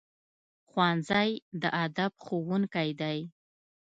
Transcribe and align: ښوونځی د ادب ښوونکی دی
ښوونځی 0.69 1.29
د 1.61 1.63
ادب 1.85 2.11
ښوونکی 2.25 2.89
دی 3.01 3.19